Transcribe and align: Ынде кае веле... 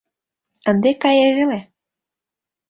Ынде 0.69 0.91
кае 1.01 1.27
веле... 1.37 1.59